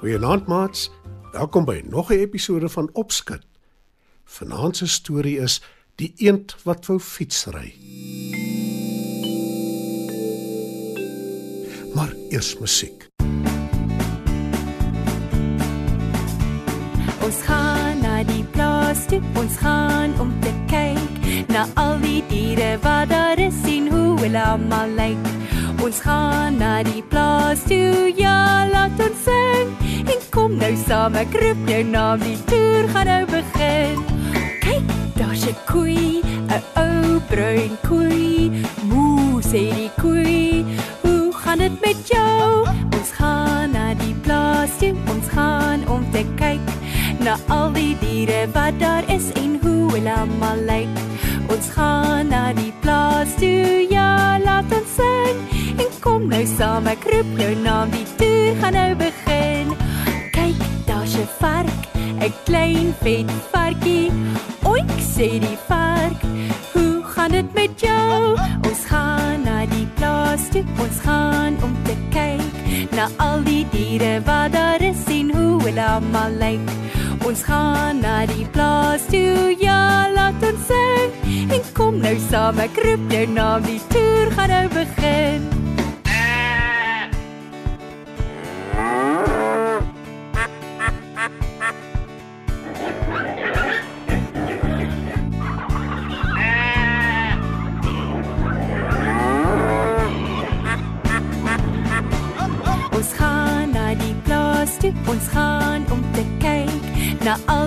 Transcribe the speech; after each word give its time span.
Goeienaand 0.00 0.46
maats. 0.46 0.90
Welkom 1.32 1.64
by 1.64 1.82
nog 1.84 2.10
'n 2.10 2.12
episode 2.12 2.68
van 2.68 2.90
Opskud. 2.92 3.42
Vanaand 4.24 4.76
se 4.76 4.86
storie 4.86 5.38
is 5.38 5.62
Die 5.94 6.12
eend 6.16 6.56
wat 6.62 6.86
wou 6.86 7.00
fietsry. 7.00 7.74
Maar 11.94 12.12
eers 12.28 12.58
musiek. 12.58 13.08
Ons 17.22 17.40
gaan 17.42 18.00
na 18.00 18.24
die 18.24 18.44
plaas 18.44 19.06
toe, 19.06 19.20
ons 19.34 19.56
gaan 19.56 20.20
om 20.20 20.40
te 20.40 20.52
kyk 20.66 21.46
na 21.48 21.66
al 21.74 22.00
die 22.00 22.24
diere 22.28 22.78
wat 22.82 23.08
daar 23.08 23.38
is 23.38 23.62
en 23.64 23.88
hoe 23.88 24.20
hulle 24.20 24.42
almal 24.42 24.88
lyk. 24.88 25.26
Ons 25.82 26.00
gaan 26.00 26.56
na 26.56 26.82
die 26.82 27.02
plaas 27.02 27.62
toe, 27.62 28.12
ja, 28.16 28.68
laat 28.72 29.00
ons 29.00 29.22
sing. 29.24 29.79
En 30.06 30.20
kom 30.30 30.56
nou 30.56 30.72
saam, 30.86 31.16
ek 31.20 31.34
roep 31.42 31.68
jou 31.68 31.82
naam, 31.84 32.20
die 32.24 32.38
toer 32.50 32.88
gaan 32.94 33.06
nou 33.10 33.24
begin. 33.30 34.00
Kyk, 34.64 34.92
daar's 35.18 35.44
'n 35.46 35.56
koei, 35.66 36.22
'n 36.48 36.62
ou 36.84 37.20
bruin 37.28 37.74
koei. 37.88 38.50
Moo 38.88 39.40
sê 39.40 39.62
die 39.74 39.90
koei, 40.00 40.64
hoe 41.02 41.32
gaan 41.32 41.58
dit 41.58 41.76
met 41.80 41.98
jou? 42.08 42.66
Ons 42.96 43.10
gaan 43.18 43.70
na 43.72 43.94
die 43.94 44.14
plaas 44.24 44.70
toe, 44.78 44.94
ons 45.14 45.28
gaan 45.28 45.88
om 45.88 46.02
te 46.12 46.24
kyk 46.36 46.66
na 47.20 47.36
al 47.48 47.72
die 47.72 47.96
diere 48.00 48.46
wat 48.52 48.78
daar 48.80 49.04
is 49.08 49.32
en 49.34 49.58
hoe 49.62 49.90
hulle 49.92 50.14
almal 50.14 50.60
lyk. 50.66 50.94
Ons 51.48 51.68
gaan 51.74 52.28
na 52.28 52.52
die 52.52 52.72
plaas 52.80 53.34
toe, 53.40 53.86
ja, 53.90 54.38
laat 54.44 54.72
ons 54.72 54.94
sing. 54.96 55.38
En 55.82 55.90
kom 56.00 56.28
nou 56.28 56.44
saam, 56.46 56.86
ek 56.86 57.04
roep 57.12 57.38
jou 57.38 57.54
naam, 57.64 57.90
vet 63.02 63.30
varkie. 63.52 64.10
Oik 64.68 64.92
sê 65.00 65.38
die 65.40 65.58
vark, 65.68 66.24
hoe 66.72 67.02
gaan 67.12 67.30
dit 67.30 67.54
met 67.54 67.80
jou? 67.80 68.36
Ons 68.68 68.84
gaan 68.88 69.44
na 69.44 69.64
die 69.70 69.86
plaas 69.96 70.48
toe, 70.52 70.64
ons 70.78 71.00
gaan 71.04 71.56
om 71.64 71.76
te 71.88 71.96
kyk 72.14 72.90
na 72.96 73.08
al 73.18 73.44
die 73.46 73.64
diere 73.72 74.18
wat 74.26 74.52
daar 74.52 74.82
is 74.84 75.04
en 75.08 75.32
hoe 75.36 75.54
hulle 75.64 75.86
almal 75.86 76.36
lyk. 76.42 76.74
Ons 77.26 77.44
gaan 77.44 78.00
na 78.00 78.24
die 78.26 78.46
plaas 78.52 79.04
toe, 79.12 79.54
ja, 79.60 80.08
laat 80.14 80.42
ons 80.50 80.68
sing. 80.70 81.16
En 81.50 81.64
kom 81.76 82.00
nou 82.00 82.16
saam, 82.30 82.60
ek 82.64 82.80
roep 82.84 83.08
jou 83.12 83.26
naam, 83.36 83.64
die 83.68 83.80
toer 83.92 84.36
gaan 84.36 84.54
nou 84.56 84.66
begin. 84.76 85.59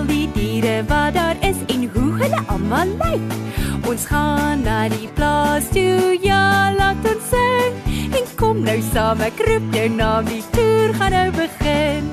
Al 0.04 0.10
die 0.10 0.28
diere 0.32 0.84
wat 0.88 1.14
daar 1.14 1.36
is 1.40 1.56
en 1.72 1.88
hoe 1.92 2.10
hulle 2.20 2.40
almal 2.52 2.88
lyk. 3.00 3.32
Ons 3.88 4.04
gaan 4.10 4.60
na 4.64 4.88
die 4.88 5.08
plaas 5.16 5.68
toe, 5.72 6.18
ja, 6.20 6.72
laat 6.76 7.06
ons 7.08 7.30
sing. 7.30 7.78
En 8.18 8.26
kom 8.36 8.60
nou 8.64 8.76
saam, 8.92 9.22
ek 9.24 9.40
roep 9.48 9.70
jou 9.72 9.86
naam, 9.96 10.28
die 10.28 10.42
toer 10.52 10.92
gaan 10.98 11.16
nou 11.16 11.28
begin. 11.38 12.10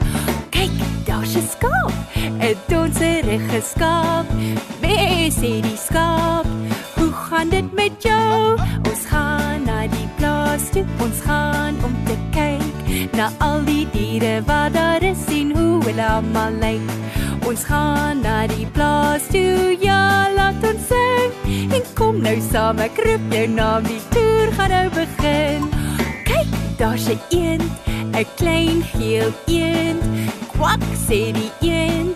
Kyk, 0.56 0.78
daar's 1.07 1.35
'n 1.35 1.47
skaap, 1.52 1.94
'n 2.16 2.56
donserige 2.69 3.62
skaap. 3.74 4.28
Mes 4.81 5.35
sê 5.35 5.59
die 5.62 5.78
skaap, 5.88 6.47
hoe 6.96 7.12
gaan 7.12 7.50
dit 7.50 7.73
met 7.73 7.96
jou? 8.00 8.58
Ons 8.88 9.03
gaan 9.12 9.63
na 9.66 9.88
die 9.88 10.09
plaas 10.18 10.69
toe, 10.72 10.85
ons 11.00 11.19
gaan 11.28 11.75
om 11.84 11.96
te 12.06 12.16
kyk 12.31 12.75
na 13.18 13.31
al 13.40 13.63
die 13.66 13.88
diere 13.91 14.44
wat 14.46 14.73
daar 14.73 15.03
is 15.03 15.25
en 15.28 15.52
hoe 15.58 15.84
hulle 15.84 16.08
almal 16.08 16.53
lyk. 16.59 17.01
Ons 17.52 17.66
gaan 17.68 18.22
na 18.24 18.46
die 18.48 18.64
plaas 18.72 19.26
toe, 19.28 19.76
ja, 19.84 20.30
laat 20.32 20.64
ons 20.64 20.86
sing. 20.88 21.34
En 21.76 21.82
kom 22.00 22.22
nou 22.24 22.38
saam, 22.46 22.80
ek 22.80 22.96
roep 23.04 23.26
jou 23.36 23.42
naam, 23.52 23.84
die 23.84 24.00
toer 24.14 24.54
gaan 24.56 24.72
nou 24.72 24.86
begin. 24.96 25.66
Kyk, 26.30 26.54
daar's 26.80 27.10
'n 27.12 27.20
eend, 27.36 27.68
'n 28.16 28.24
klein 28.40 28.80
geel 28.94 29.34
eend. 29.52 30.00
Kwak 30.54 30.80
sê 30.96 31.36
die 31.36 31.52
eend, 31.60 32.16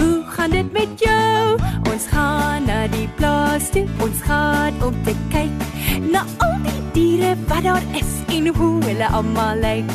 hoe 0.00 0.24
gaan 0.32 0.50
dit 0.56 0.72
met 0.72 0.88
jou? 0.96 1.60
Ons 1.92 2.06
gaan 2.08 2.64
na 2.64 2.86
die 2.88 3.08
plaas 3.20 3.68
toe, 3.68 3.84
ons 4.00 4.20
gaan 4.24 4.72
om 4.82 4.94
te 5.04 5.14
kyk 5.28 5.60
na 6.08 6.24
al 6.38 6.56
die 6.64 6.82
diere 6.96 7.36
wat 7.48 7.62
daar 7.68 7.84
is 7.92 8.12
en 8.32 8.46
hoe 8.46 8.80
hulle 8.84 9.08
almal 9.12 9.60
lyk. 9.60 9.90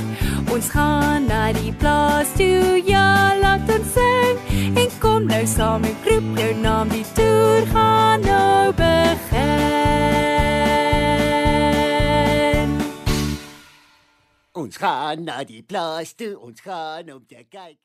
Ons 0.53 0.69
gaan 0.69 1.25
na 1.25 1.51
die 1.53 1.73
plaas 1.73 2.29
toe, 2.37 2.81
ja, 2.85 3.33
nou 5.35 5.47
saam 5.47 5.83
en 5.83 5.95
roep 6.03 6.37
jou 6.39 6.53
naam, 6.63 6.89
die 6.89 7.03
toer 7.15 7.65
gaan 7.67 8.21
nou 8.23 8.73
begin. 8.77 9.33
Ons 14.55 14.79
gaan 14.79 15.25
na 15.27 15.43
die 15.43 15.63
plaas 15.67 16.13
toe, 16.15 16.39
ons 16.39 16.61
gaan 16.63 17.11
om 17.11 17.25
te 17.27 17.43
kyk. 17.49 17.75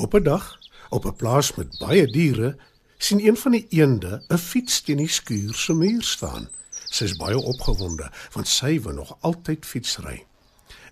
Op 0.00 0.14
'n 0.16 0.22
dag, 0.24 0.58
op 0.88 1.04
'n 1.04 1.16
plaas 1.16 1.54
met 1.54 1.78
baie 1.78 2.06
diere, 2.06 2.56
sien 2.98 3.20
een 3.26 3.36
van 3.36 3.52
die 3.52 3.66
eende 3.68 4.22
'n 4.28 4.38
fiets 4.38 4.80
teen 4.80 4.96
die 4.96 5.08
skuur 5.08 5.54
se 5.54 5.74
muur 5.74 6.02
staan. 6.02 6.48
Sy 6.88 7.04
is 7.04 7.16
baie 7.16 7.38
opgewonde 7.38 8.10
want 8.32 8.48
sy 8.48 8.80
wil 8.80 8.92
nog 8.92 9.16
altyd 9.20 9.66
fietsry. 9.66 10.26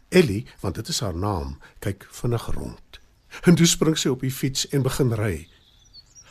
Ellie, 0.08 0.46
want 0.60 0.74
dit 0.74 0.88
is 0.88 1.00
haar 1.00 1.16
naam, 1.16 1.58
kyk 1.78 2.08
vinnig 2.10 2.46
rond. 2.54 3.00
En 3.42 3.54
toe 3.54 3.66
spring 3.66 3.98
sy 3.98 4.08
op 4.08 4.20
die 4.20 4.32
fiets 4.32 4.68
en 4.68 4.82
begin 4.82 5.12
ry. 5.14 5.48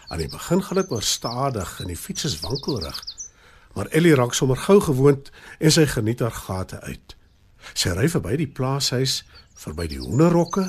Aan 0.09 0.17
die 0.17 0.29
begin 0.29 0.63
gaan 0.63 0.81
dit 0.81 0.89
maar 0.89 1.03
stadig 1.05 1.79
en 1.79 1.87
die 1.87 1.97
fiets 1.97 2.23
is 2.23 2.39
wankelrig. 2.39 2.97
Maar 3.73 3.85
Ellie 3.85 4.15
raak 4.15 4.33
sommer 4.33 4.57
gou 4.57 4.79
gewoond 4.81 5.29
en 5.59 5.71
sy 5.71 5.85
geniet 5.85 6.23
haar 6.25 6.33
gate 6.33 6.79
uit. 6.81 7.15
Sy 7.77 7.93
ry 7.93 8.07
verby 8.09 8.33
die 8.39 8.49
plaashuis, 8.49 9.19
verby 9.59 9.85
die 9.91 9.99
hoenderhokke, 10.01 10.65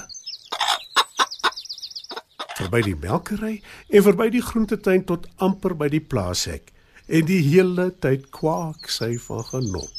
verby 2.58 2.82
die 2.84 2.98
melkery 3.00 3.54
en 3.88 4.04
verby 4.04 4.28
die 4.34 4.44
groentetuin 4.44 5.06
tot 5.08 5.24
amper 5.40 5.72
by 5.78 5.88
die 5.88 6.04
plaashek. 6.04 6.68
En 7.08 7.24
die 7.26 7.40
hele 7.42 7.88
tyd 7.96 8.28
kwak 8.34 8.90
sy 8.92 9.14
van 9.24 9.40
genot. 9.48 9.96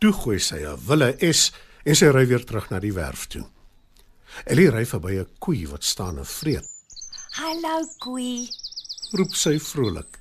Toe 0.00 0.12
gooi 0.22 0.38
sy 0.38 0.62
'n 0.62 0.78
wille 0.86 1.16
S 1.32 1.50
en 1.84 1.94
sy 1.96 2.14
ry 2.14 2.26
weer 2.30 2.44
terug 2.44 2.70
na 2.70 2.78
die 2.78 2.94
werf 2.94 3.26
toe. 3.26 3.44
Ellie 4.44 4.70
ry 4.70 4.84
verby 4.86 5.16
'n 5.20 5.28
koei 5.38 5.66
wat 5.68 5.84
staan 5.84 6.18
en 6.18 6.26
vreet. 6.26 6.66
Hallo 7.40 7.84
koei. 7.98 8.48
Roep 9.12 9.34
sy 9.34 9.58
vrolik. 9.58 10.18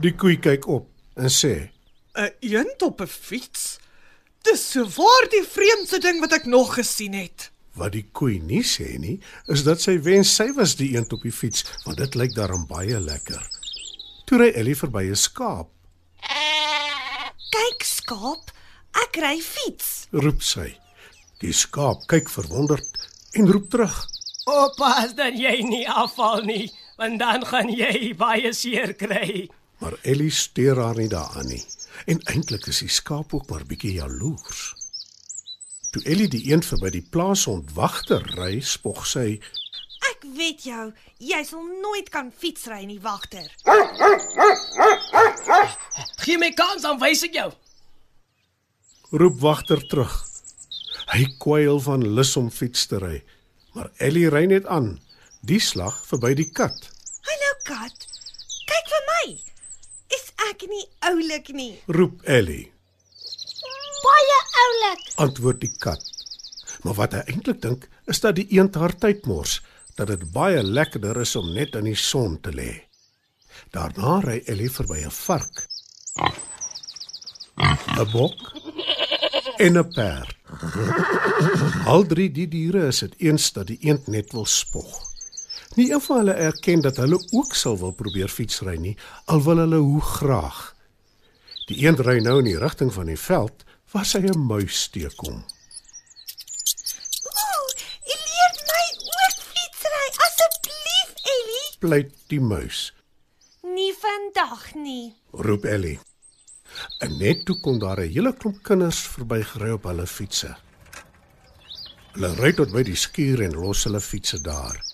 Die 0.00 0.12
koei 0.14 0.36
kyk 0.38 0.66
op 0.68 0.88
en 1.16 1.30
sê: 1.30 1.70
'n 2.14 2.30
Eend 2.40 2.82
op 2.82 3.00
'n 3.00 3.06
fiets? 3.06 3.78
Dis 4.42 4.70
so 4.70 4.84
waar 4.84 5.28
die 5.30 5.42
vreemdste 5.44 5.98
ding 5.98 6.20
wat 6.20 6.32
ek 6.32 6.44
nog 6.46 6.74
gesien 6.74 7.12
het. 7.12 7.50
Wat 7.74 7.92
die 7.92 8.06
koei 8.12 8.38
nie 8.38 8.62
sê 8.62 8.98
nie, 8.98 9.20
is 9.48 9.62
dat 9.64 9.80
sy 9.80 9.98
wens 10.00 10.34
sy 10.34 10.52
was 10.54 10.74
die 10.76 10.94
eend 10.96 11.12
op 11.12 11.22
die 11.22 11.32
fiets, 11.32 11.64
want 11.84 11.96
dit 11.98 12.14
lyk 12.14 12.34
daarom 12.34 12.66
baie 12.66 13.00
lekker. 13.00 13.42
Toe 14.24 14.38
ry 14.38 14.48
Ellie 14.54 14.76
verby 14.76 15.10
'n 15.10 15.16
skaap, 15.16 15.68
Kyk, 17.50 17.82
skaap, 17.84 18.50
ek 18.94 19.16
ry 19.16 19.40
fiets. 19.40 20.06
roep 20.12 20.42
sy. 20.42 20.76
Die 21.42 21.52
skaap 21.52 22.06
kyk 22.08 22.30
verwonderd 22.32 22.96
en 23.36 23.50
roep 23.52 23.70
terug. 23.70 23.96
Oppas 24.48 25.12
dat 25.18 25.36
jy 25.36 25.58
nie 25.66 25.84
afval 25.90 26.46
nie, 26.48 26.70
want 26.96 27.18
dan 27.20 27.44
gaan 27.44 27.68
jy 27.68 28.14
baie 28.16 28.52
seer 28.56 28.94
kry. 28.96 29.48
Maar 29.82 29.98
Ellie 30.02 30.30
steur 30.32 30.80
haar 30.80 30.96
nie 30.96 31.10
daaraan 31.12 31.50
nie. 31.50 31.60
En 32.06 32.22
eintlik 32.32 32.66
is 32.72 32.80
die 32.84 32.88
skaap 32.92 33.34
ook 33.34 33.50
maar 33.50 33.66
bietjie 33.68 33.98
jaloers. 33.98 34.72
Toe 35.92 36.02
Ellie 36.08 36.28
die 36.28 36.46
een 36.52 36.62
verby 36.64 36.90
die 36.94 37.04
plaashond 37.04 37.72
wagter 37.76 38.24
ry, 38.36 38.60
spog 38.60 39.04
sy: 39.08 39.36
Ek 40.10 40.24
weet 40.36 40.64
jou, 40.64 40.86
jy 41.18 41.42
sal 41.44 41.64
nooit 41.82 42.08
kan 42.12 42.32
fietsry 42.32 42.84
nie, 42.88 43.00
wagter. 43.00 43.44
Gee 46.24 46.38
my 46.40 46.50
kans 46.56 46.82
dan 46.82 47.00
wys 47.00 47.24
ek 47.28 47.36
jou. 47.36 47.50
roep 49.12 49.40
wagter 49.40 49.80
terug. 49.88 50.25
Hy 51.12 51.24
kwyl 51.42 51.78
van 51.84 52.02
lus 52.16 52.32
om 52.36 52.50
fiets 52.50 52.86
te 52.90 52.98
ry, 53.02 53.22
maar 53.74 53.90
Ellie 54.02 54.28
ry 54.32 54.44
net 54.50 54.66
aan, 54.66 54.96
die 55.46 55.60
slag 55.62 55.98
verby 56.08 56.34
die 56.38 56.48
kat. 56.50 56.88
Hallo 57.28 57.50
kat. 57.68 58.06
Kyk 58.66 58.88
vir 58.92 59.04
my. 59.10 59.24
Is 60.16 60.26
ek 60.50 60.66
nie 60.70 60.84
oulik 61.10 61.52
nie? 61.54 61.74
Roep 61.86 62.22
Ellie, 62.24 62.72
Baie 64.06 64.38
oulik. 64.64 65.00
antwoord 65.24 65.60
die 65.60 65.72
kat. 65.82 66.02
Maar 66.84 66.94
wat 66.94 67.14
hy 67.16 67.22
eintlik 67.32 67.62
dink, 67.62 67.88
is 68.06 68.20
dat 68.22 68.36
die 68.38 68.46
eend 68.54 68.74
haar 68.78 68.94
tyd 69.02 69.24
mors, 69.26 69.60
dat 69.96 70.08
dit 70.12 70.22
baie 70.32 70.62
lekkerder 70.62 71.22
is 71.22 71.34
om 71.36 71.48
net 71.54 71.74
in 71.74 71.84
die 71.88 71.96
son 71.98 72.36
te 72.40 72.52
lê. 72.54 72.70
Daarna 73.74 74.20
ry 74.22 74.42
Ellie 74.46 74.70
verby 74.70 75.00
'n 75.06 75.10
vark, 75.10 75.66
'n 77.98 78.10
bok 78.12 78.38
en 79.58 79.78
'n 79.78 79.88
perd. 79.94 80.35
Al 81.92 82.06
drie 82.06 82.30
die 82.32 82.48
diere 82.48 82.86
is 82.86 82.98
dit 83.04 83.14
eens 83.28 83.52
dat 83.52 83.66
die 83.66 83.78
eend 83.80 84.06
net 84.06 84.32
wil 84.32 84.46
spog. 84.46 85.02
Nie 85.76 85.90
een 85.92 86.00
van 86.00 86.16
hulle 86.22 86.32
erken 86.32 86.80
dat 86.80 86.96
hulle 86.96 87.18
ook 87.30 87.54
sal 87.54 87.76
wil 87.78 87.92
probeer 87.92 88.28
fietsry 88.32 88.76
nie, 88.80 88.96
al 89.26 89.42
wil 89.44 89.56
hulle 89.64 89.76
hoe 89.76 90.00
graag. 90.00 90.74
Die 91.68 91.82
eend 91.84 92.00
ry 92.06 92.18
nou 92.24 92.38
in 92.38 92.48
die 92.48 92.58
rigting 92.58 92.92
van 92.94 93.06
die 93.10 93.18
veld 93.20 93.64
waar 93.92 94.04
sy 94.06 94.18
'n 94.24 94.38
muis 94.46 94.88
teekom. 94.88 95.44
Ooh, 97.26 97.68
jy 98.08 98.16
leer 98.26 98.52
my 98.70 98.84
ook 99.20 99.36
fietsry 99.52 100.06
asseblief, 100.26 101.08
Ellie. 101.36 101.68
Pleit 101.78 102.12
die 102.28 102.40
muis, 102.40 102.92
Nie 103.62 103.92
vandag 104.00 104.74
nie. 104.74 105.14
roep 105.32 105.64
Ellie. 105.64 105.98
En 106.98 107.16
net 107.18 107.44
toe 107.44 107.60
kom 107.60 107.78
daar 107.78 108.00
'n 108.00 108.12
hele 108.12 108.32
klomp 108.36 108.62
kinders 108.62 109.00
verbygery 109.00 109.70
op 109.70 109.82
hulle 109.82 110.06
fietsse. 110.06 110.56
Hulle 112.12 112.34
ry 112.34 112.52
tot 112.52 112.72
by 112.72 112.82
die 112.82 112.96
skuur 112.96 113.42
en 113.42 113.52
los 113.52 113.84
hulle 113.84 114.00
fietsse 114.00 114.40
daar. 114.40 114.84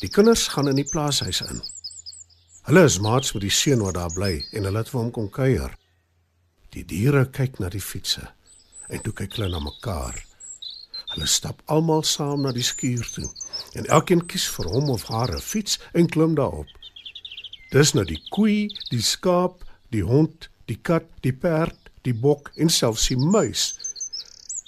Die 0.00 0.08
kinders 0.08 0.48
gaan 0.48 0.68
in 0.68 0.76
die 0.76 0.88
plaashuis 0.90 1.40
in. 1.40 1.62
Hulle 2.62 2.84
is 2.84 2.98
maats 2.98 3.32
met 3.32 3.42
die 3.42 3.50
seun 3.50 3.80
wat 3.80 3.94
daar 3.94 4.12
bly 4.12 4.44
en 4.52 4.64
hulle 4.64 4.78
het 4.78 4.90
vir 4.92 5.00
hom 5.00 5.10
kom 5.10 5.30
kuier. 5.30 5.72
Die 6.70 6.84
diere 6.84 7.24
kyk 7.30 7.58
na 7.58 7.68
die 7.68 7.80
fietsse 7.80 8.28
en 8.88 9.00
toe 9.00 9.12
kyk 9.12 9.32
hulle 9.38 9.48
na 9.48 9.58
mekaar. 9.58 10.20
Hulle 11.14 11.26
stap 11.26 11.62
almal 11.64 12.04
saam 12.04 12.42
na 12.42 12.52
die 12.52 12.66
skuur 12.66 13.08
toe 13.14 13.30
en 13.72 13.86
elkeen 13.86 14.26
kies 14.26 14.44
vir 14.58 14.68
hom 14.74 14.90
of 14.90 15.08
haar 15.08 15.32
'n 15.32 15.40
fiets 15.40 15.80
en 15.94 16.06
klim 16.06 16.34
daarop. 16.34 16.68
Dis 17.70 17.94
nou 17.94 18.04
die 18.04 18.22
koei, 18.28 18.68
die 18.90 19.02
skaap, 19.02 19.64
die 19.90 20.04
hond, 20.04 20.50
die 20.68 20.78
kat, 20.82 21.08
die 21.24 21.32
perd, 21.32 21.90
die 22.04 22.14
bok 22.14 22.52
en 22.56 22.70
selfs 22.72 23.08
die 23.10 23.18
muis. 23.18 23.72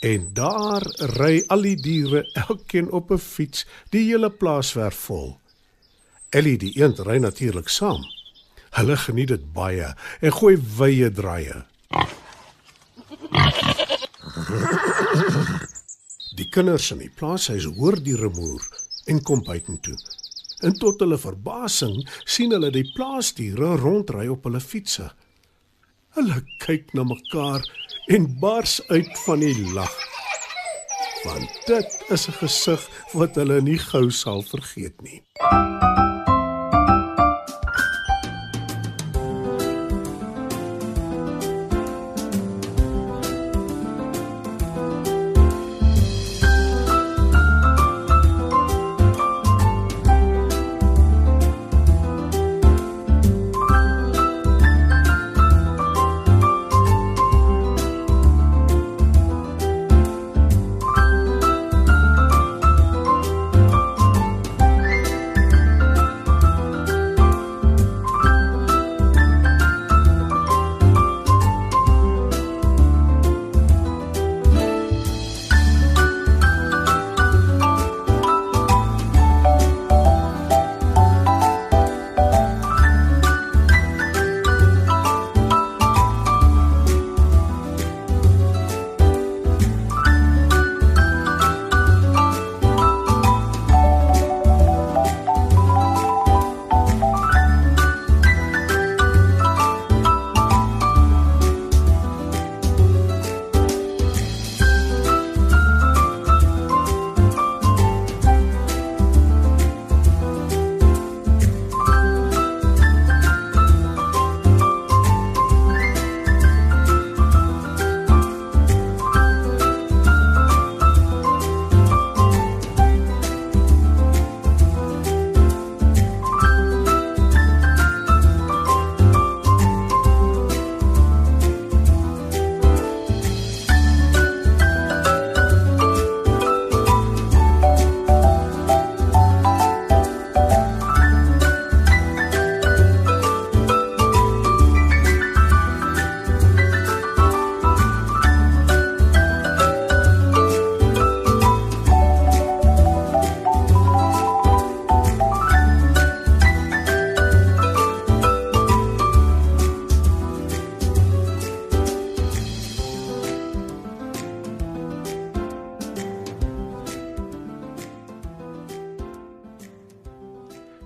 En 0.00 0.30
daar 0.34 0.84
ry 1.18 1.42
al 1.52 1.66
die 1.68 1.76
diere 1.76 2.24
elkeen 2.48 2.90
op 2.90 3.10
'n 3.12 3.18
fiets, 3.18 3.66
die 3.90 4.04
hele 4.08 4.30
plaaswerf 4.30 4.96
vol. 5.08 5.38
Ellie 6.30 6.56
die 6.56 6.72
eend 6.78 6.98
ry 6.98 7.18
natuurlik 7.18 7.68
saam. 7.68 8.04
Hulle 8.70 8.96
geniet 8.96 9.28
dit 9.28 9.52
baie 9.52 9.94
en 10.20 10.32
gooi 10.32 10.56
wye 10.78 11.10
draaie. 11.10 11.64
Die 16.36 16.48
kinders 16.48 16.90
in 16.94 16.98
die 17.02 17.10
plaashuis 17.10 17.64
hoor 17.64 17.98
die 18.00 18.16
rumoer 18.16 18.62
en 19.06 19.22
kom 19.22 19.42
buitentoe. 19.44 19.96
En 20.62 20.72
tot 20.78 21.00
hulle 21.00 21.18
verbasing 21.18 22.08
sien 22.24 22.52
hulle 22.54 22.70
die 22.70 22.86
plaasdiere 22.94 23.76
rondry 23.76 24.28
op 24.28 24.44
hulle 24.44 24.60
fietsse. 24.60 25.10
Hulle 26.18 26.40
kyk 26.58 26.88
na 26.98 27.04
mekaar 27.06 27.62
en 28.10 28.24
bars 28.42 28.80
uit 28.88 29.18
van 29.24 29.44
die 29.44 29.72
lag. 29.76 29.92
Want 31.22 31.60
dit 31.70 32.04
is 32.08 32.26
'n 32.28 32.38
gesig 32.42 32.82
wat 33.12 33.34
hulle 33.38 33.60
nie 33.62 33.78
gou 33.78 34.10
sal 34.10 34.42
vergeet 34.42 34.96
nie. 35.06 35.22